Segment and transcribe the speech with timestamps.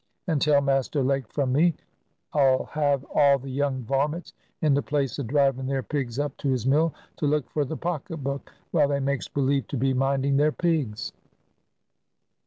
[0.25, 1.75] And tell Master Lake from me,
[2.33, 6.49] 'll have all the young varments in the place a driving their pigs up to
[6.49, 10.37] his mill, to look for the pocket book, while they makes believe to be minding
[10.37, 11.13] their pigs."